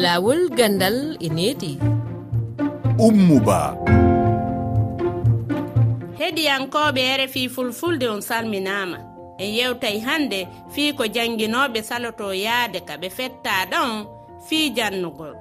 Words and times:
laawol 0.00 0.48
gandal 0.56 0.96
e 1.20 1.28
needi 1.28 1.76
ummuba. 2.98 3.76
Heɗiyankoɓe 6.18 7.02
rfi 7.20 7.48
fulfulde 7.48 8.08
on 8.08 8.20
salminama. 8.20 8.98
En 9.38 9.50
yewtay 9.58 10.00
hande 10.00 10.48
fii 10.72 10.92
ko 10.92 11.04
janguinoɓe 11.04 11.82
saloto 11.82 12.32
yaade 12.32 12.80
ka 12.88 12.96
ɓe 12.96 13.08
fettaɗa 13.16 13.78
on 13.84 14.06
fii 14.48 14.72
jannugol. 14.76 15.34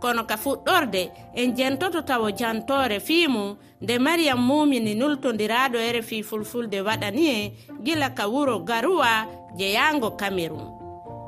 Kono 0.00 0.22
ka 0.24 0.36
fuɗɗorde 0.36 1.10
en 1.34 1.56
jentoto 1.56 2.02
tawa 2.02 2.30
jantore 2.32 3.00
fii 3.00 3.26
mum 3.28 3.56
nde 3.80 3.98
mariyam 3.98 4.38
mumini 4.38 4.94
nultodiraɗo 4.94 5.78
rfi 5.98 6.22
fulfulde 6.22 6.78
waɗani 6.80 7.24
e 7.38 7.52
gila 7.84 8.10
ka 8.10 8.28
wuro 8.28 8.58
garuwa 8.68 9.26
jeyango 9.58 10.10
cameron 10.10 10.75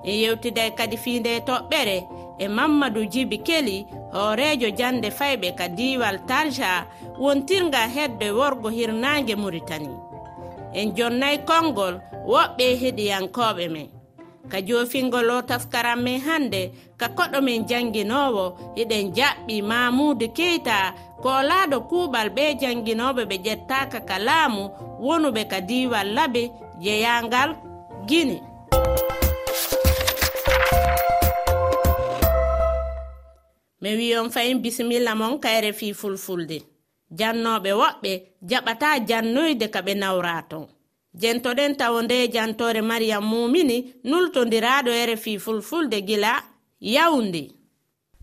en 0.04 0.14
yewtiday 0.22 0.70
kadi 0.78 0.96
fiinde 0.96 1.40
toɓɓere 1.48 1.96
e 2.38 2.48
mamadou 2.48 3.04
djibi 3.04 3.38
keli 3.46 3.86
hoorejo 4.12 4.68
jande 4.78 5.08
fayɓe 5.18 5.48
ka 5.58 5.66
diwal 5.68 6.16
tarja 6.28 6.86
wontirga 7.22 7.82
hedde 7.94 8.30
worgo 8.38 8.68
hirnangue 8.76 9.34
muritani 9.42 9.90
en 10.78 10.88
jonnayi 10.96 11.38
konngol 11.48 11.94
woɓɓe 12.32 12.64
heɗiyankoɓe 12.80 13.64
men. 13.74 13.88
Ka 14.50 14.58
jofingol 14.68 15.30
o 15.30 15.42
taskaran 15.42 16.00
men 16.04 16.20
hande 16.26 16.60
ka 17.00 17.06
koɗo 17.16 17.38
men 17.46 17.60
jannginowo 17.68 18.44
eɗen 18.80 19.06
jaɓɓi 19.16 19.56
mamoudou 19.70 20.32
keyta 20.36 20.76
ko 21.22 21.28
laaɗo 21.48 21.76
kuuɓal 21.90 22.28
ɓe 22.36 22.44
janguinoɓe 22.60 23.22
ɓe 23.30 23.36
ƴettaka 23.46 23.98
ka 24.08 24.16
laamu 24.26 24.62
wonuɓe 25.06 25.42
ka 25.50 25.58
diwal 25.68 26.08
labe 26.16 26.42
jeyangal 26.82 27.50
guine 28.08 28.36
mi 33.80 33.96
wiyon 33.96 34.30
fayin 34.30 34.58
bisimilla 34.62 35.14
mon 35.14 35.38
kayre 35.38 35.72
fi 35.72 35.92
fulfulde. 35.94 36.62
Jannoɓe 37.18 37.70
woɓɓe 37.72 38.12
jaɓata 38.50 38.98
jannoyde 39.08 39.70
ka 39.70 39.80
ɓe 39.82 39.94
nawra 39.94 40.42
ton 40.50 40.66
jentoɗen 41.20 41.76
tawo 41.76 42.02
nde 42.02 42.28
jantore 42.34 42.80
mariyam 42.82 43.24
mumini 43.24 43.94
nultodiraɗo 44.04 44.90
ere 44.90 45.16
fi 45.16 45.38
fulfulde 45.38 45.98
gila 46.06 46.32
yawnde. 46.80 47.42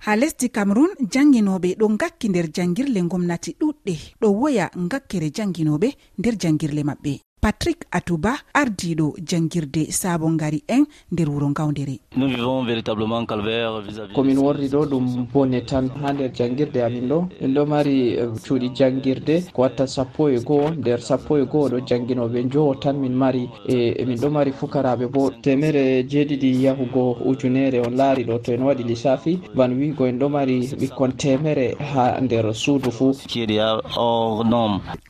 Ha 0.06 0.16
lesdi 0.16 0.50
cameron 0.50 0.92
janginoɓe 1.14 1.76
ɗo 1.80 1.88
gakki 1.98 2.30
nder 2.30 2.48
jangirle 2.56 3.02
gomnati 3.12 3.56
ɗuɗɗe. 3.60 3.94
Ɗo 4.22 4.28
woya 4.40 4.70
gakkere 4.92 5.30
janginoɓe 5.38 5.88
nder 6.20 6.36
jangirle 6.42 6.84
maɓɓe. 6.84 7.20
patrick 7.46 7.86
atouba 7.92 8.34
ardiɗo 8.54 9.08
jangirde 9.30 9.92
sabo 9.92 10.26
ngari 10.36 10.64
en 10.68 10.84
nder 11.12 11.30
wuro 11.30 11.48
gawdere 11.58 12.00
komin 14.16 14.38
worri 14.38 14.68
ɗo 14.68 14.86
ɗum 14.92 15.28
bone 15.34 15.62
tan 15.66 15.90
ha 16.02 16.14
nder 16.14 16.32
jangirde 16.34 16.78
amin 16.84 17.08
ɗo. 17.10 17.30
Min 17.42 17.54
ɗo 17.54 17.66
mari 17.66 18.14
eh, 18.14 18.28
cuuɗi 18.44 18.70
jangirde. 18.76 19.36
Ko 19.54 19.62
watta 19.62 19.88
sappo 19.88 20.30
e 20.30 20.40
goho 20.40 20.70
nder 20.72 21.00
sappo 21.02 21.38
e 21.38 21.46
goho 21.46 21.70
ɗo 21.70 21.80
jangguinoɓe 21.88 22.50
jowo 22.52 22.76
tan 22.76 22.94
min 23.00 23.14
mari. 23.14 23.50
E, 23.68 23.94
e 24.00 24.06
min 24.06 24.18
ɗo 24.18 24.30
mari 24.32 24.52
fukaraɓe 24.52 25.06
bo. 25.12 25.32
Temere 25.42 26.04
jeeɗiɗi 26.04 26.64
yahugo 26.64 27.18
ujunere 27.26 27.80
on 27.86 27.96
laari 27.96 28.24
ɗo 28.26 28.42
to 28.42 28.54
en 28.54 28.64
waɗi 28.64 28.84
lissafi 28.84 29.40
ban 29.56 29.72
wigo 29.78 30.06
en 30.08 30.20
ɗo 30.20 30.30
mari 30.30 30.68
ɓikkon 30.80 31.12
temere 31.18 31.76
ha 31.80 32.20
nder 32.22 32.54
suudu 32.54 32.92
fuu. 32.92 33.14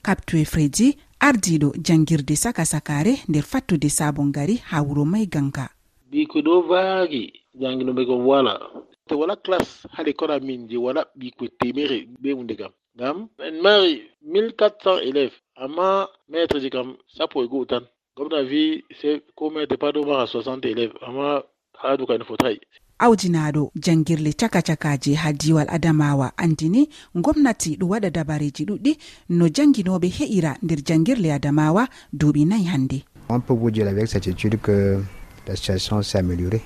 Capture 0.03 0.45
fredi 0.45 0.97
ardiɗo 1.27 1.69
jangirde 1.85 2.35
saka 2.35 2.63
sakare 2.65 3.13
nder 3.29 3.41
fattude 3.51 3.89
sabon 3.89 4.29
gari 4.35 4.55
ha 4.69 4.77
wuro 4.85 5.03
mai 5.11 5.25
ganka. 5.33 5.65
Ɓiko 6.11 6.37
ɗo 6.45 6.53
vaagi 6.69 7.23
jangiɗoɓe 7.61 8.01
kon 8.09 8.21
wala. 8.29 8.53
To 9.07 9.13
wala 9.19 9.35
classe 9.45 9.87
haɗe 9.95 10.11
kora 10.19 10.35
min 10.39 10.61
je 10.69 10.77
wala 10.85 11.01
ɓiko 11.19 11.43
temere 11.59 11.97
ɓe 12.21 12.29
hunde 12.37 12.53
kam. 12.59 12.71
Ngam 12.95 13.17
en 13.47 13.55
mari 13.63 13.94
1400 14.22 15.01
élève 15.09 15.33
amma 15.63 16.07
maître 16.29 16.59
ji 16.63 16.69
kam 16.69 16.88
sappo 17.17 17.44
e 17.44 17.47
go'o 17.47 17.66
tan. 17.66 17.83
Gomna 18.16 18.39
wi 18.50 18.83
se 19.01 19.09
ko 19.38 19.50
maître 19.50 19.77
pa 19.81 19.89
ɗo 19.91 20.01
mara 20.05 20.25
60 20.27 20.61
élève 20.73 20.94
amma 21.07 21.41
haadu 21.81 22.05
kan 22.05 22.21
fotayi 22.29 22.59
awdinaɗo 23.00 23.72
jangirle 23.75 24.33
caka 24.33 24.61
cakaji 24.61 25.13
ha 25.16 25.33
diwal 25.33 25.67
adamawa. 25.69 26.31
Andini 26.38 26.89
gomnati 27.16 27.78
ɗum 27.78 27.89
waɗa 27.89 28.09
dabareji 28.09 28.66
ɗuɗɗi 28.66 28.97
no 29.29 29.47
janginoɓe 29.47 30.07
heƴira 30.09 30.57
nder 30.63 30.79
jangirle 30.83 31.33
adamawa 31.33 31.88
duuɓi 32.13 32.45
nayi 32.47 32.66
hande 32.66 33.03
on 33.29 33.39
peut 33.41 33.53
vous 33.53 33.72
dire 33.72 33.88
avec 33.88 34.07
certitude 34.07 34.57
que 34.61 35.00
la 35.47 35.56
situation 35.56 36.01
s'est 36.01 36.19
amélioré 36.19 36.61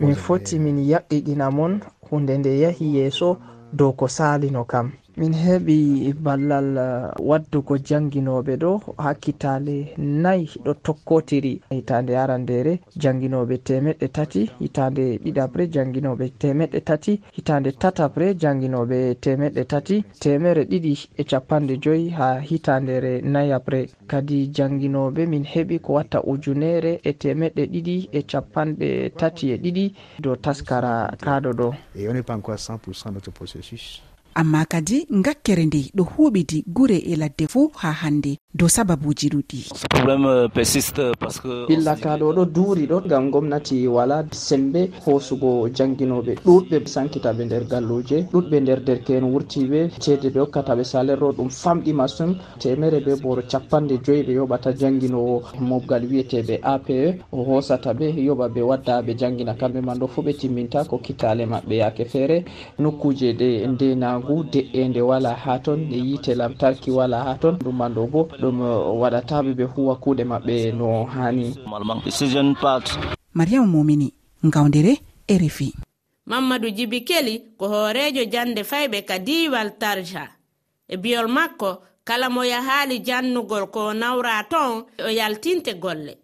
min 0.00 0.14
foti 0.14 0.58
min 0.58 0.78
yaɓɓiɗina 0.78 1.50
mon 1.50 1.80
hunde 2.10 2.38
nde 2.38 2.58
yahi 2.60 2.96
yeeso 2.96 3.38
dow 3.72 3.92
ko 3.92 4.06
salino 4.08 4.64
kam? 4.64 4.92
min 5.16 5.32
heɓi 5.32 6.12
ballal 6.24 6.76
uh, 6.76 7.10
waddugo 7.28 7.76
janginoɓe 7.78 8.56
ɗo 8.62 8.70
hakkitale 8.98 9.94
nayi 9.96 10.46
ɗo 10.64 10.72
tokkotiri. 10.84 11.60
Hitande 11.70 12.12
arandere 12.22 12.72
janginoɓe 13.02 13.56
temeɗɗe 13.66 14.08
tati. 14.16 14.50
Hitande 14.60 15.04
ɗiɗaɓre 15.24 15.62
janginoɓe 15.74 16.26
temeɗɗe 16.40 16.80
tati. 16.88 17.20
Hitande 17.36 17.70
tataɓre 17.72 18.26
janginoɓe 18.42 18.98
temeɗɗe 19.24 19.62
tati. 19.72 20.04
Temere 20.20 20.64
ɗiɗi 20.70 20.94
e 21.16 21.22
capanɗe 21.30 21.74
joyi 21.82 22.08
ha 22.10 22.40
hitandere 22.40 23.12
nayaɓre 23.22 23.80
kadi 24.10 24.50
janginoɓe 24.56 25.26
min 25.26 25.44
heɓi 25.44 25.78
ko 25.80 25.92
watta 25.92 26.18
ujunere 26.32 27.00
e 27.04 27.12
temeɗɗe 27.12 27.62
ɗiɗi 27.72 28.08
e 28.12 28.20
capanɗe 28.30 29.10
tati 29.18 29.52
e 29.52 29.56
ɗiɗi. 29.62 29.94
Dow 30.22 30.36
taskara 30.36 31.14
kaɗo 31.24 31.50
ɗo. 31.52 31.68
amma 34.34 34.64
kadi 34.72 35.06
ngakkere 35.18 35.64
nde 35.66 35.80
ɗo 35.96 36.02
huɓidi 36.12 36.58
gure 36.66 36.98
e 36.98 37.16
ladde 37.16 37.44
fuu 37.52 37.68
ha 37.80 37.90
hande. 37.92 38.32
dow 38.54 38.68
sababuji 38.68 39.28
ɗuɗi. 39.34 39.60
Ɓillakaɗo 41.68 42.32
ɗo 42.36 42.44
duuri 42.54 42.86
ɗo 42.86 43.00
ngam 43.06 43.30
gomnati 43.30 43.86
wala 43.88 44.24
sembe 44.30 44.90
hoosugo 45.04 45.68
jangguinoɓe 45.76 46.34
ɗuɗɓe 46.46 46.86
sankitaɓe 46.86 47.44
nder 47.46 47.64
galluje 47.66 48.26
ɗuɗɓe 48.32 48.60
nder 48.60 48.80
derke'en 48.86 49.24
wurtiɓe 49.24 49.90
ceede 49.98 50.28
ɓe 50.30 50.38
hokkataɓe 50.40 50.84
salaire 50.84 51.22
o 51.24 51.32
ɗum 51.32 51.48
famɗi 51.50 51.92
masum. 51.92 52.36
Temere 52.60 53.00
be 53.04 53.16
boro 53.22 53.42
capanɗe 53.42 53.98
joyi 54.04 54.22
ɓe 54.22 54.32
yoɓata 54.38 54.70
jangguinowo 54.78 55.42
mobgal 55.60 56.04
wiyeteɓe 56.06 56.60
ape 56.62 57.18
o 57.32 57.42
hoosata 57.42 57.92
ɓe 57.92 58.06
yoɓa 58.22 58.48
ɓe 58.54 58.62
wadda 58.62 59.02
ɓe 59.02 59.16
janggina 59.18 59.54
kamɓe 59.54 59.80
man 59.82 59.98
ɗo 59.98 60.06
fuu 60.06 60.22
ɓe 60.22 60.32
timminta 60.38 60.84
ko 60.84 60.98
kitale 60.98 61.44
maɓɓe 61.46 61.74
yaake 61.82 62.04
feere. 62.04 62.44
Nokkuje 62.78 63.32
ɗe 63.34 63.66
ndenagu 63.66 64.44
de'ende 64.52 65.00
wala 65.02 65.34
ha 65.34 65.58
ton 65.58 65.78
ɗe 65.90 65.96
yiite 65.98 66.34
lamtarki 66.36 66.90
wala 66.92 67.18
ha 67.24 67.34
ton. 67.40 67.58
Ɗum 67.58 67.74
man 67.76 67.92
ɗo 67.94 68.06
bo 68.06 68.28
ɗum 68.44 68.60
uh, 68.60 69.00
waɗataɓe 69.00 69.50
ɓe 69.58 69.64
huwa 69.72 69.94
kuuɗe 70.02 70.24
maɓɓe 70.30 70.54
no 70.78 71.04
hani 71.14 71.56
mariama 73.34 73.66
momini 73.66 74.12
gawdere 74.52 74.92
e 75.32 75.38
refi 75.38 75.72
mamadou 76.26 76.70
djibi 76.70 77.00
keli 77.08 77.34
ko 77.58 77.64
hoorejo 77.68 78.24
jande 78.32 78.62
fayɓe 78.70 78.98
ka 79.08 79.16
diwal 79.18 79.70
tarja. 79.80 80.24
E 80.88 80.96
biyol 80.96 81.28
makko 81.28 81.70
kala 82.04 82.28
mo 82.30 82.42
yahaali 82.44 82.96
jannugol 83.06 83.66
ko 83.74 83.92
nawra 83.92 84.44
ton 84.52 84.84
o 85.06 85.08
yaltinte 85.08 85.72
golle. 85.82 86.14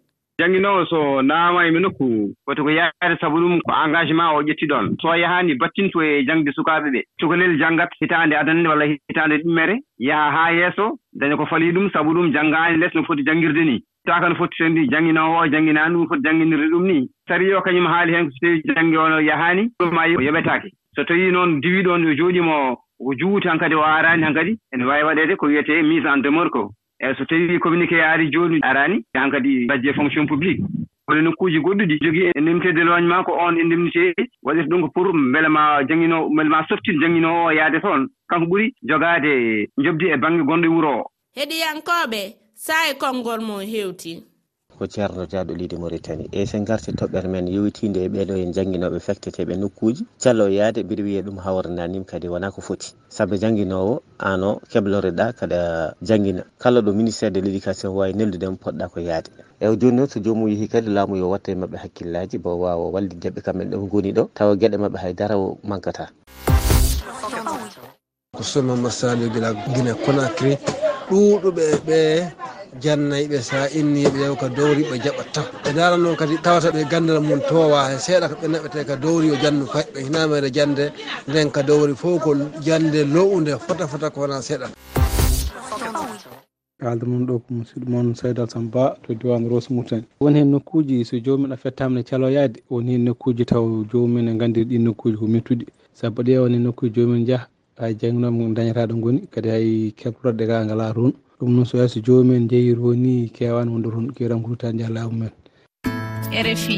jannginoowo 0.41 0.85
so 0.91 0.99
naama 1.23 1.65
mi 1.75 1.81
nokku 1.85 2.07
foti 2.47 2.63
ko 2.67 2.71
yaade 2.79 3.17
sabu 3.21 3.41
ɗum 3.43 3.61
ko 3.67 3.73
engagement 3.85 4.33
o 4.37 4.43
ƴetti 4.49 4.67
ɗoon 4.71 4.87
so 5.03 5.15
yahaani 5.23 5.55
battinto 5.61 6.03
e 6.03 6.25
jaŋde 6.27 6.51
sukaaɓe 6.57 6.89
ɓe. 6.95 7.01
Cukalel 7.21 7.59
janngat 7.61 7.91
hitaande 8.01 8.35
adana 8.41 8.69
walla 8.73 8.85
hitaande 9.09 9.37
ɗummere 9.45 9.77
yaha 10.09 10.31
haa 10.37 10.51
yeeso 10.59 10.87
daña 11.21 11.37
ko 11.37 11.47
falii 11.47 11.73
ɗum 11.77 11.91
sabu 11.93 12.15
ɗum 12.17 12.33
janngaani 12.35 12.81
les 12.81 12.95
no 12.95 13.05
foti 13.05 13.23
janngirde 13.27 13.63
ni. 13.71 13.77
Taaka 14.07 14.29
no 14.29 14.35
foti 14.41 14.57
sendi 14.59 14.89
jannginoowo 14.93 15.39
o 15.45 15.47
jannginaani 15.53 15.95
ɗum 15.97 16.09
foti 16.09 16.23
jannginirde 16.27 16.69
ɗum 16.73 16.85
ni. 16.91 17.09
Sarii 17.29 17.55
o 17.55 17.61
kañum 17.61 17.87
haali 17.93 18.13
heen 18.15 18.31
so 18.31 18.39
tawi 18.47 18.63
jannge 18.75 18.97
ono 19.07 19.19
yahaani 19.21 19.63
ɗuma 19.81 20.03
o 20.17 20.21
yoɓetaake 20.27 20.69
so 20.97 21.05
tawii 21.05 21.31
noon 21.33 21.61
diwii 21.63 21.83
ɗoon 21.87 22.05
yo 22.09 22.15
jooɗiimo 22.19 22.55
ko 23.05 23.15
juuti 23.21 23.49
han 23.49 23.59
kadi 23.59 23.75
o 23.75 23.83
aaraani 23.83 24.25
han 24.25 24.35
kadi 24.35 24.53
ene 24.73 24.85
waawi 24.89 25.05
waɗeede 25.09 25.37
ko 25.37 25.47
wiyetee 25.47 25.83
mise 25.83 26.09
en 26.13 26.23
demeure 26.23 26.51
ko 26.51 26.63
eyi 27.01 27.15
so 27.19 27.25
tawii 27.25 27.59
communiqué 27.65 27.97
aari 28.03 28.31
jooni 28.31 28.59
arani 28.63 29.05
han 29.15 29.31
kadi 29.31 29.67
budget 29.67 29.97
fonction 29.97 30.27
publique 30.27 30.63
wole 31.09 31.23
nokkuuji 31.23 31.59
goɗɗuɗi 31.65 31.99
jogii 32.05 32.27
e 32.29 32.33
indemnité 32.39 32.73
d' 32.73 32.79
éloignement 32.83 33.25
ko 33.25 33.33
on 33.45 33.57
e 33.57 33.61
indemnité 33.63 34.15
waɗirta 34.45 34.71
ɗum 34.71 34.83
ko 34.83 34.89
pour 34.95 35.15
mbele 35.15 35.49
ma 35.49 35.83
jangino 35.89 36.29
mbele 36.29 36.49
ma 36.49 36.67
softin 36.69 37.01
jannginoo 37.01 37.47
o 37.47 37.51
yaade 37.59 37.81
toon. 37.81 38.03
Kanko 38.29 38.47
ɓuri 38.51 38.67
jogaade 38.89 39.33
jobdi 39.85 40.07
e 40.15 40.17
baŋnge 40.17 40.43
gonɗo 40.49 40.67
e 40.67 40.75
wuro 40.75 40.91
o. 41.01 41.05
Heɗiyankooɓe 41.37 42.23
saa 42.55 42.87
e 42.91 42.95
konngol 42.95 43.41
mum 43.41 43.61
heewtii 43.73 44.23
ko 44.81 44.89
ceerno 44.89 45.29
jaaɗo 45.29 45.53
leydi 45.61 45.77
maritani 45.77 46.25
e 46.33 46.47
sen 46.49 46.65
garti 46.65 46.93
toɓɓere 46.97 47.29
men 47.29 47.47
yewtide 47.53 48.01
e 48.01 48.09
ɓeɗo 48.09 48.33
en 48.43 48.53
jangguinoɓe 48.57 48.99
fecteteɓe 49.07 49.55
nokkuji 49.61 50.03
callo 50.23 50.49
e 50.49 50.55
yaade 50.57 50.81
mbiɗa 50.83 51.03
wiya 51.05 51.23
ɗum 51.23 51.37
hawrananim 51.45 52.05
kadi 52.05 52.29
wona 52.33 52.49
ko 52.51 52.61
foti. 52.63 52.95
Saabu 53.09 53.37
jangguinowo 53.37 54.01
an 54.19 54.43
o 54.43 54.61
kebloreɗa 54.73 55.37
kada 55.37 55.93
jangguina 56.01 56.43
kala 56.59 56.81
ɗo 56.81 56.93
ministére 56.97 57.31
de 57.31 57.41
l' 57.41 57.49
éducation 57.53 57.93
wawi 57.93 58.15
neldudema 58.17 58.57
poɗɗa 58.57 58.89
ko 58.89 59.01
yaade. 59.01 59.29
Eyi 59.61 59.77
joni 59.77 59.97
noon 59.97 60.09
so 60.09 60.19
jomum 60.21 60.49
yeehi 60.49 60.69
kadi 60.69 60.89
laamu 60.89 61.17
yo 61.17 61.29
watta 61.29 61.53
e 61.53 61.55
mabɓe 61.55 61.77
hakkillaji 61.77 62.39
bo 62.39 62.57
wawa 62.57 62.89
wallideɓe 62.91 63.41
kamɓen 63.45 63.69
ɗo 63.71 63.87
goni 63.91 64.13
ɗo 64.17 64.31
tawa 64.35 64.57
gueɗe 64.57 64.77
mabɓe 64.81 64.97
haydara 64.97 65.37
manquata 65.63 66.09
ko 68.37 68.43
soma 68.43 68.77
masali 68.77 69.29
gila 69.29 69.53
guine 69.53 69.93
conacry 70.05 70.57
ɗuɗuɓe 71.11 71.65
ɓe 71.87 72.01
jannayɓe 72.79 73.39
sa 73.43 73.67
inniɓe 73.69 74.19
ɗew 74.19 74.35
ko 74.37 74.49
dowri 74.49 74.83
ɓe 74.91 74.97
jaɓatta 75.05 75.43
ɓe 75.65 75.73
daran 75.75 76.01
noon 76.03 76.17
kadi 76.17 76.37
tawata 76.43 76.71
ɓe 76.71 76.85
gandal 76.91 77.21
mum 77.21 77.41
towa 77.49 77.91
he 77.91 77.99
seeɗa 77.99 78.29
ko 78.29 78.35
ɓe 78.41 78.47
naɓete 78.49 78.85
ka 78.87 78.97
dowri 78.97 79.29
yo 79.29 79.37
jannu 79.43 79.67
fay 79.67 79.85
ɓe 79.95 80.01
hinamede 80.07 80.51
jande 80.55 80.93
nden 81.29 81.51
ka 81.51 81.63
dowri 81.63 81.95
fof 81.95 82.23
ko 82.23 82.35
jande 82.63 83.05
lowude 83.05 83.59
fota 83.59 83.87
fota 83.89 84.11
ko 84.11 84.21
wona 84.21 84.41
seeɗa. 84.43 84.69
Haalde 86.81 87.05
moon 87.07 87.27
ɗo 87.27 87.39
ko 87.39 87.49
musidɗo 87.55 87.87
moon 87.91 88.15
saydal 88.15 88.49
samba 88.49 88.97
to 89.03 89.15
diwan 89.15 89.49
rose 89.49 89.69
moutani 89.71 90.05
woni 90.21 90.39
hen 90.39 90.51
nokkuji 90.51 91.05
so 91.05 91.19
jomumen 91.19 91.53
a 91.53 91.57
fettama 91.57 91.95
ne 91.95 92.03
caloyade 92.03 92.63
woni 92.71 92.93
hen 92.93 93.05
nokkuji 93.05 93.45
taw 93.45 93.85
jomumen 93.93 94.29
e 94.29 94.35
gandi 94.39 94.65
ɗin 94.65 94.83
nokkuji 94.85 95.17
ko 95.17 95.27
mettuɗi 95.27 95.67
saabu 95.93 96.23
ɗe 96.23 96.59
nokkuji 96.59 96.95
jomumen 96.95 97.27
jaaha 97.27 97.47
hay 97.81 97.95
jangno 98.01 98.29
mo 98.31 98.45
dañata 98.57 98.87
ɗo 98.87 98.95
goni 99.03 99.21
kadi 99.33 99.49
hay 99.49 99.69
keblorɗe 99.99 100.45
ga 100.47 100.65
ngala 100.65 100.93
toon 100.95 101.13
ɗum 101.39 101.51
noon 101.55 101.65
so 101.67 101.79
yaasi 101.79 102.01
jomumen 102.05 102.49
jeeyi 102.49 102.75
roni 102.75 103.31
kewani 103.37 103.71
wonde 103.73 103.89
toon 103.91 104.13
kewiɗan 104.15 104.45
hurtade 104.45 104.79
jaa 104.79 104.93
laamu 104.97 105.17
men. 105.21 105.33
Rfi 106.47 106.77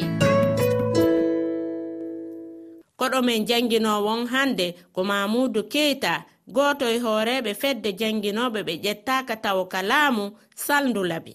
koɗo 2.98 3.18
men 3.26 3.46
jangginowon 3.48 4.26
hannde 4.32 4.66
ko 4.94 5.00
mamoudou 5.04 5.66
keita. 5.72 6.24
Goto 6.46 6.86
e 6.86 6.98
hooreɓe 6.98 7.54
fedde 7.54 7.90
janginoɓe 8.00 8.60
ɓe 8.66 8.74
ƴettaka 8.84 9.36
tawa 9.42 9.66
ka 9.72 9.82
laamu 9.82 10.24
saldulabi 10.54 11.32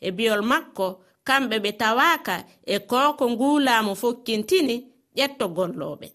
e 0.00 0.08
biyol 0.16 0.42
makko 0.50 0.86
kamɓe 1.24 1.56
ɓe 1.64 1.70
tawaka 1.80 2.44
e 2.66 2.76
koko 2.90 3.24
ngulaamu 3.30 3.92
fokkintini 4.02 4.76
ƴettogolloɓe 5.16 6.08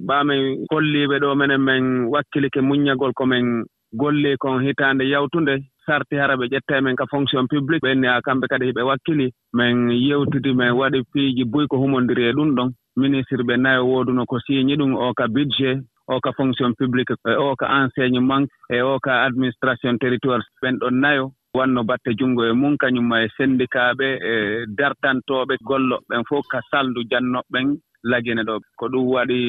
baamen 0.00 0.66
kolliiɓe 0.70 1.18
ɗo 1.22 1.34
menen 1.34 1.60
men 1.60 1.84
wakkilike 2.12 2.60
muññagol 2.60 3.12
ko 3.12 3.26
men 3.26 3.64
golli 3.92 4.36
kon 4.38 4.62
hitaande 4.64 5.04
yawtunde. 5.04 5.54
Sarti 5.86 6.16
hara 6.16 6.36
ɓe 6.36 6.46
ƴetta 6.52 6.82
men 6.82 6.96
ka 6.96 7.06
fonction 7.06 7.46
publique. 7.46 7.82
Ɓenni 7.82 8.06
a 8.08 8.20
kamɓe 8.20 8.46
kadi 8.48 8.66
hiɓe 8.66 8.82
wakkili 8.82 9.30
min 9.52 9.90
yewtidi 9.90 10.54
min 10.54 10.72
waɗi 10.80 11.02
piiji 11.12 11.44
boyi 11.44 11.66
ko 11.68 11.76
humondiri 11.76 12.24
e 12.28 12.32
ɗum 12.32 12.54
ɗon. 12.56 12.70
Ministre 12.96 13.42
ɓe 13.44 13.56
nayo 13.56 13.86
wooduno 13.86 14.26
ko 14.26 14.38
siigni 14.40 14.76
ɗum 14.76 14.94
o 14.96 15.12
ka 15.14 15.26
budget 15.28 15.78
o 16.06 16.20
ka 16.20 16.32
fonction 16.32 16.74
publique 16.74 17.14
e 17.26 17.34
o 17.36 17.54
ka 17.56 17.66
enseignement 17.66 18.48
e 18.70 18.80
o 18.80 18.98
ka 18.98 19.24
administration 19.24 19.98
territoire. 19.98 20.42
Ɓen 20.62 20.78
ɗon 20.78 21.00
nayo 21.00 21.30
wanno 21.54 21.84
batte 21.84 22.10
junngo 22.18 22.44
e 22.44 22.52
mum 22.52 22.76
kañumma 22.76 23.22
e 23.24 23.28
syndicat 23.36 24.00
e 24.00 24.64
dartantooɓe 24.78 25.56
gollo. 25.62 25.98
Ɓen 26.08 26.22
fof 26.28 26.46
ka 26.50 26.60
saldu 26.70 27.00
jannoɓe 27.10 27.46
ɓen 27.52 27.78
lagene 28.04 28.42
ɗo. 28.44 28.54
Ko 28.78 28.88
ɗum 28.88 29.06
waɗi 29.14 29.40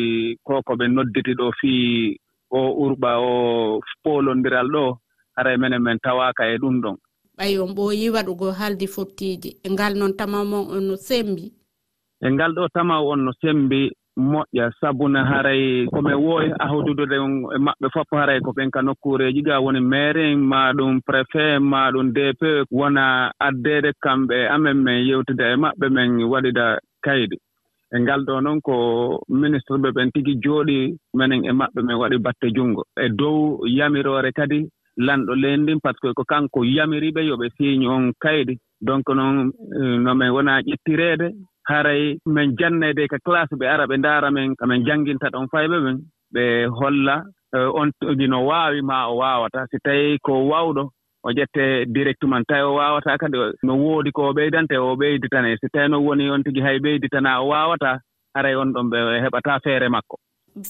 ko 0.43 0.61
ko 0.65 0.73
ɓe 0.79 0.85
nodditi 0.87 1.33
ɗo 1.39 1.51
fii 1.59 2.17
o 2.51 2.59
urɓa 2.83 3.11
o 3.19 3.81
polondiral 4.03 4.67
ɗo 4.71 4.97
hara 5.35 5.57
menen 5.57 5.83
men 5.83 5.99
tawaka 5.99 6.43
e 6.53 6.57
ɗum 6.57 6.81
ɗon. 6.81 6.97
Ɓay 7.37 7.59
on 7.59 7.75
ɓooyi 7.75 8.09
waɗugo 8.15 8.51
haaldi 8.51 8.87
fottiidi 8.87 9.49
e 9.63 9.69
ngal 9.69 9.93
noon 9.97 10.13
tamaw 10.17 10.45
mon 10.45 10.65
on 10.75 10.87
no 10.87 10.95
sembi? 10.95 11.51
E 12.21 12.27
ngal 12.31 12.51
ɗo 12.55 12.67
tamaw 12.73 13.03
on 13.11 13.25
no 13.25 13.31
sembi 13.41 13.91
moƴƴa. 14.17 14.71
Sabuna 14.79 15.25
haray 15.25 15.85
komin 15.91 16.15
woowi 16.15 16.53
ahdudude 16.59 17.15
e 17.55 17.57
maɓɓe 17.59 17.87
fof 17.93 18.07
haray 18.11 18.39
ko 18.39 18.51
ɓen 18.55 18.71
ka 18.71 18.81
nokkureeji 18.81 19.41
ga. 19.43 19.59
Woni 19.59 19.81
mairin 19.81 20.39
ma 20.39 20.71
ɗum 20.71 21.01
préfet 21.07 21.59
ma 21.59 21.91
ɗum 21.91 22.13
dp 22.13 22.41
wona 22.71 23.31
addeede 23.39 23.91
kamɓe 24.03 24.47
amen 24.47 24.77
men 24.83 25.05
yewtida 25.07 25.51
e 25.51 25.55
maɓɓe 25.55 25.89
men 25.89 26.23
waɗida 26.31 26.79
kaydi 27.03 27.37
e 27.93 27.99
ngal 27.99 28.21
ɗo 28.27 28.41
noon 28.41 28.61
ko 28.61 28.75
ministre 29.29 29.77
ɓe 29.77 29.89
ɓen 29.95 30.11
tigi 30.13 30.33
jooɗi 30.43 30.77
minen 31.17 31.45
e 31.45 31.51
maɓɓe 31.51 31.79
min 31.87 31.97
waɗi 32.01 32.17
batte 32.25 32.47
junngo. 32.55 32.83
E 33.03 33.09
dow 33.09 33.59
yamiroore 33.77 34.31
kadi 34.33 34.59
lanɗo 34.97 35.33
leendin 35.35 35.79
par 35.83 35.93
ce 35.95 35.99
que 36.07 36.13
ko 36.13 36.23
kanko 36.23 36.63
yamiriɓe 36.63 37.21
yo 37.27 37.35
ɓe 37.37 37.47
siiñi 37.57 37.87
on 37.87 38.11
kaydi 38.23 38.57
donc 38.81 39.07
noon 39.09 39.51
eh, 39.79 39.97
no 40.03 40.15
min 40.15 40.29
wonaa 40.35 40.61
ƴettireede 40.61 41.27
haray 41.69 42.17
min 42.25 42.55
jannede 42.57 43.07
ko 43.07 43.17
classe 43.25 43.55
ɓe 43.59 43.65
ara 43.67 43.85
ɓe 43.87 43.97
ndaara 43.97 44.31
min 44.31 44.55
kamin 44.55 44.85
jannginta 44.85 45.29
ɗon 45.29 45.47
fayɓe 45.51 45.77
ɓen 45.85 45.97
ɓe 46.33 46.43
holla 46.79 47.23
eh, 47.55 47.69
on 47.79 47.89
tigi 47.99 48.27
no 48.27 48.45
waawi 48.49 48.81
maa 48.81 49.07
o 49.11 49.17
waawata. 49.17 49.67
Si 49.71 49.77
tawii 49.83 50.17
ko 50.21 50.33
waawɗo 50.51 50.89
o 51.25 51.29
ƴette 51.33 51.85
directement 51.95 52.45
tawi 52.47 52.61
o 52.61 52.75
waawataa 52.77 53.17
kadi 53.17 53.37
no 53.63 53.73
woodi 53.83 54.11
ko 54.11 54.29
o 54.29 54.33
ɓeydante 54.33 54.77
o 54.77 54.95
ɓeyditane. 54.95 55.57
Si 55.59 55.65
so 55.65 55.73
tawino 55.73 55.97
woni 56.05 56.29
on 56.29 56.43
tigi 56.43 56.61
hay 56.61 56.77
ɓeyditana 56.79 57.41
o 57.41 57.47
waawataa 57.49 57.97
haray 58.35 58.55
on 58.55 58.73
ɗon 58.73 58.89
ɓe 58.91 58.99
heɓataa 59.23 59.59
feere 59.63 59.89
makko. 59.89 60.17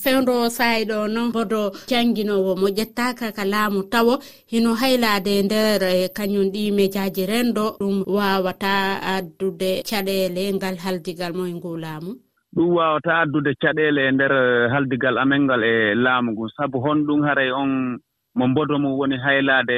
Fewndo 0.02 0.50
sayi 0.50 0.86
ɗo 0.86 1.08
noon 1.14 1.32
bodo 1.32 1.72
jannginowo 1.90 2.56
mo 2.62 2.68
ƴettaka 2.78 3.36
ka 3.38 3.44
laamu 3.46 3.84
tawo 3.84 4.14
hino 4.52 4.74
haylade 4.74 5.32
e 5.40 5.44
nder 5.44 5.82
kañum 6.18 6.48
ɗi 6.54 6.72
médiaji 6.78 7.26
renndo 7.32 7.66
ɗum 7.80 8.04
wawata 8.08 8.74
addude 9.16 9.84
caɗele 9.90 10.54
ngal 10.56 10.76
haldigal 10.84 11.34
mo 11.38 11.46
e 11.46 11.54
ngu 11.54 11.78
laamu 11.84 12.12
ɗum 12.56 12.70
wawata 12.78 13.12
addude 13.22 13.52
caɗele 13.62 14.02
e 14.08 14.12
nder 14.12 14.32
eh, 14.32 14.72
haldigal 14.74 15.18
amen 15.18 15.42
ngal 15.44 15.64
e 15.64 15.94
laamu 15.96 16.32
ngun 16.32 16.50
sabu 16.58 16.78
honɗum 16.80 17.22
haray 17.28 17.52
on 17.52 18.00
mo 18.36 18.48
mbodomo 18.48 18.98
woni 18.98 19.18
haylaade 19.18 19.78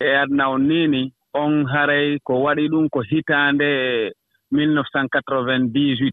e 0.00 0.16
adna 0.22 0.48
on 0.54 0.62
nii 0.68 1.12
on 1.34 1.66
haray 1.72 2.18
ko 2.26 2.32
waɗi 2.44 2.64
ɗum 2.72 2.88
ko 2.88 3.00
hitaande 3.10 3.68
1998 4.52 6.08
e 6.08 6.10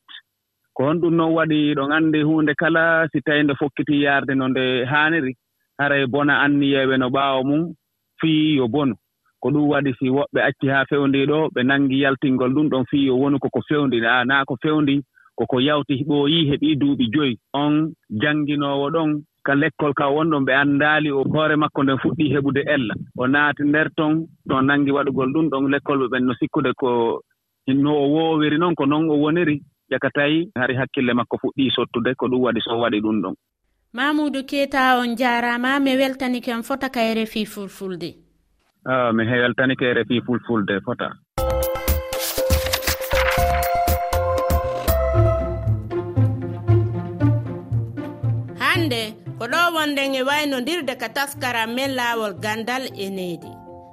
ko 0.75 0.83
honɗum 0.87 1.13
noon 1.15 1.33
waɗi 1.37 1.75
ɗon 1.77 1.91
anndi 1.97 2.19
huunde 2.27 2.53
kala 2.61 3.07
si 3.11 3.21
tawi 3.25 3.43
nde 3.43 3.53
fokkiti 3.59 4.03
yaarde 4.03 4.33
no 4.35 4.47
nde 4.47 4.85
haaniri 4.91 5.31
haray 5.79 6.05
bona 6.13 6.33
anniyeeɓe 6.43 6.95
no 6.99 7.07
ɓaawo 7.15 7.41
mum 7.49 7.63
fii 8.19 8.55
yo 8.57 8.67
bonu. 8.67 8.95
Ko 9.41 9.49
ɗum 9.53 9.69
waɗi 9.71 9.91
si 9.99 10.09
woɓɓe 10.09 10.39
acci 10.47 10.67
haa 10.73 10.85
fewndii 10.89 11.25
ɗo 11.31 11.39
ɓe 11.53 11.61
nanngi 11.63 12.01
yaltingol 12.03 12.51
ɗum 12.55 12.67
ɗon 12.71 12.85
fii 12.89 13.05
yo 13.07 13.15
wonu 13.21 13.39
koko 13.39 13.61
fewndi. 13.67 13.97
A 14.05 14.25
naa 14.25 14.45
ko 14.45 14.55
fewndi 14.63 14.95
koko 15.37 15.59
yawti 15.67 16.03
ɓooyii 16.09 16.47
heɓii 16.49 16.75
duuɓi 16.81 17.05
joyi. 17.13 17.33
On 17.53 17.73
jannginoowo 18.21 18.87
ɗon 18.95 19.09
ka 19.45 19.53
l'école 19.55 19.93
ka 19.93 20.05
wonɗon 20.15 20.45
ɓe 20.47 20.53
anndaali 20.61 21.09
o 21.11 21.21
hoore 21.23 21.55
makko 21.55 21.83
nden 21.83 22.01
fuɗɗii 22.03 22.33
heɓude 22.33 22.61
ella. 22.75 22.93
O 23.17 23.27
naati 23.27 23.63
ndeer 23.63 23.89
ton 23.97 24.13
to 24.49 24.61
nanngi 24.61 24.91
waɗugol 24.97 25.29
ɗum 25.33 25.49
ɗon 25.51 25.71
l'école 25.73 25.99
ɓe 26.01 26.07
ɓen 26.11 26.23
no 26.25 26.33
sikkude 26.39 26.71
ko 26.81 26.89
no 27.67 27.91
o 28.03 28.05
woowiri 28.13 28.57
noon 28.57 28.75
ko 28.75 28.85
noon 28.85 29.09
o 29.09 29.15
woniri 29.23 29.61
jaka 29.91 30.09
tawi 30.09 30.49
hari 30.55 30.75
hakkille 30.75 31.13
makko 31.13 31.37
fuɗɗii 31.41 31.73
sottude 31.75 32.15
ko 32.17 32.25
ɗum 32.27 32.41
waɗi 32.45 32.61
so 32.65 32.79
waɗi 32.81 33.01
ɗum 33.05 33.21
ɗon. 33.23 33.35
Mamoudou 33.93 34.43
keta 34.49 34.99
on 34.99 35.15
jaarama 35.15 35.79
mi 35.79 35.95
weltanike 35.95 36.51
on 36.53 36.63
fota 36.63 36.89
ka 36.89 37.01
e 37.09 37.13
refi 37.15 37.45
fulfulde 37.45 38.09
ah, 38.85 39.11
mi 39.13 39.23
weltanike 39.23 39.85
e 39.85 39.93
refi 39.93 40.21
fulfulde 40.25 40.81
fota. 40.85 41.09
ko 49.45 49.51
ɗo 49.51 49.75
wonden 49.75 50.15
e 50.15 50.21
waynodirde 50.23 50.95
ka 50.97 51.09
taskaram 51.09 51.69
men 51.75 51.91
laawol 51.93 52.33
gandal 52.43 52.83
e 52.97 53.09
needi 53.09 53.51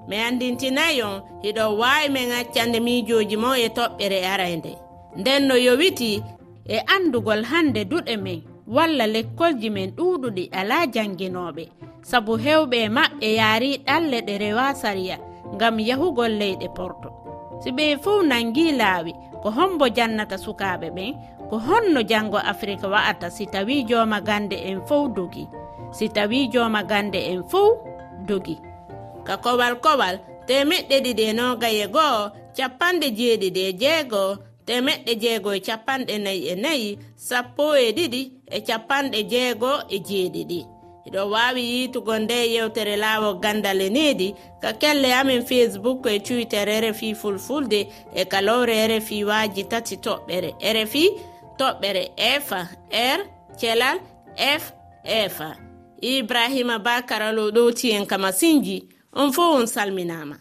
mi 0.08 0.16
andintinayon 0.16 1.20
hiɗo 1.44 1.64
waawi 1.80 2.08
men 2.08 2.32
accande 2.32 2.80
miijooji 2.80 3.36
mo 3.36 3.50
e 3.54 3.68
toɓɓere 3.68 4.18
araynde 4.32 4.72
nden 5.20 5.42
no 5.48 5.54
yowiti 5.66 6.22
e 6.64 6.76
andugol 6.94 7.42
hannde 7.50 7.84
duɗe 7.84 8.16
men 8.16 8.40
walla 8.66 9.06
lekkolji 9.06 9.68
men 9.70 9.90
ɗuuɗuɗi 9.96 10.44
alaa 10.60 10.86
jannginooɓe 10.94 11.64
sabu 12.10 12.32
hewɓe 12.44 12.76
e 12.86 12.88
maɓɓe 12.96 13.28
yaari 13.40 13.70
ɗalle 13.86 14.18
ɗe 14.26 14.34
rewa 14.42 14.74
sariya 14.74 15.16
ngam 15.54 15.76
yahugol 15.88 16.32
leyɗe 16.40 16.68
porto. 16.76 17.08
Si 17.62 17.70
ɓe 17.76 17.84
fuu 18.02 18.22
nangi 18.30 18.72
laawi 18.80 19.12
ko 19.42 19.48
hombo 19.56 19.84
jannata 19.96 20.36
sukaaɓe 20.44 20.88
ɓen 20.96 21.12
ko 21.52 21.60
honno 21.60 22.00
jango 22.00 22.40
afrika 22.40 22.88
wa'ata. 22.88 23.28
Si 23.28 23.44
tawi 23.44 23.84
joma 23.84 24.24
gande 24.24 24.56
en 24.56 24.80
fow 24.88 25.12
dogi. 25.12 25.44
Si 25.92 26.08
tawi 26.08 26.48
joma 26.48 26.80
gande 26.82 27.20
en 27.28 27.44
fow 27.44 27.76
dogi. 28.24 28.56
Ka 29.26 29.36
kowal 29.36 29.76
kowal 29.84 30.16
temeɗɗe 30.48 30.96
ɗiɗi 31.04 31.24
e 31.28 31.32
nogaye 31.32 31.86
go'o 31.92 32.32
capanɗe 32.56 33.06
jeeɗiɗi 33.18 33.60
e 33.68 33.72
jeegoo 33.80 34.36
temeɗɗe 34.66 35.12
jeego 35.22 35.50
e 35.52 35.60
capanɗe 35.60 36.14
nayi 36.24 36.42
e 36.48 36.54
nayi 36.64 36.98
sappo 37.16 37.76
e 37.76 37.92
ɗiɗi 37.96 38.22
e 38.48 38.58
capanɗe 38.68 39.18
jeego 39.32 39.72
e 39.92 39.98
jeeɗiɗi. 40.08 40.60
Iɗo 41.06 41.22
wawi 41.34 41.62
yitugo 41.72 42.14
nde 42.18 42.36
yewtere 42.54 42.96
laawo 42.96 43.34
gandal 43.42 43.80
e 43.80 43.90
nedi 43.90 44.34
ka 44.62 44.72
kelle 44.80 45.12
amin 45.20 45.42
facebook 45.42 46.06
e 46.06 46.18
twitter 46.20 46.68
e 46.68 46.80
rfi 46.80 47.14
fulfulde 47.14 47.80
e 48.14 48.24
kalowre 48.24 48.72
e 48.72 48.86
rfi 48.98 49.24
waaji 49.24 49.64
tati 49.68 49.96
toɓɓere. 49.96 50.50
E 50.58 50.72
rfi 50.72 51.04
toɓɓere 51.58 52.04
efa 52.16 52.60
er, 52.90 53.18
r 53.18 53.26
thelal 53.58 53.98
f 54.36 54.72
efa. 55.04 55.56
Ibrahima 56.02 56.78
ba 56.78 57.02
karalo 57.08 57.50
ɗowti 57.50 57.92
en 57.96 58.06
kamasinji 58.06 58.88
on 59.12 59.32
fo 59.32 59.42
on 59.58 59.66
salminama. 59.66 60.36